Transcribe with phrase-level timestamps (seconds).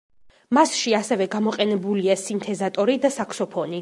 [0.57, 3.69] მასში ასევე გამოყენებულია სინთეზატორი და საქსოფონი.